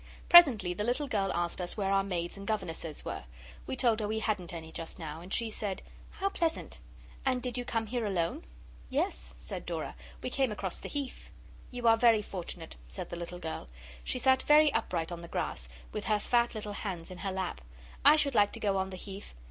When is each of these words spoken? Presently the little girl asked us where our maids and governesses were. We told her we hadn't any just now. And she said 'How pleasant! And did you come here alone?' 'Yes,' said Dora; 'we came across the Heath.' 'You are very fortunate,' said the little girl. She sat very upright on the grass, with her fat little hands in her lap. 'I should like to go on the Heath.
Presently 0.29 0.73
the 0.73 0.83
little 0.83 1.07
girl 1.07 1.31
asked 1.35 1.61
us 1.61 1.77
where 1.77 1.91
our 1.91 2.03
maids 2.03 2.35
and 2.35 2.47
governesses 2.47 3.05
were. 3.05 3.25
We 3.67 3.75
told 3.75 3.99
her 3.99 4.07
we 4.07 4.17
hadn't 4.17 4.51
any 4.51 4.71
just 4.71 4.97
now. 4.97 5.21
And 5.21 5.31
she 5.31 5.51
said 5.51 5.83
'How 6.09 6.29
pleasant! 6.29 6.79
And 7.23 7.39
did 7.39 7.55
you 7.55 7.63
come 7.63 7.85
here 7.85 8.03
alone?' 8.03 8.43
'Yes,' 8.89 9.35
said 9.37 9.63
Dora; 9.63 9.93
'we 10.23 10.31
came 10.31 10.51
across 10.51 10.79
the 10.79 10.89
Heath.' 10.89 11.29
'You 11.69 11.87
are 11.87 11.97
very 11.97 12.23
fortunate,' 12.23 12.77
said 12.89 13.11
the 13.11 13.15
little 13.15 13.37
girl. 13.37 13.69
She 14.03 14.17
sat 14.17 14.41
very 14.41 14.73
upright 14.73 15.11
on 15.11 15.21
the 15.21 15.27
grass, 15.27 15.69
with 15.91 16.05
her 16.05 16.17
fat 16.17 16.55
little 16.55 16.73
hands 16.73 17.11
in 17.11 17.19
her 17.19 17.31
lap. 17.31 17.61
'I 18.03 18.15
should 18.15 18.33
like 18.33 18.53
to 18.53 18.59
go 18.59 18.77
on 18.77 18.89
the 18.89 18.97
Heath. 18.97 19.35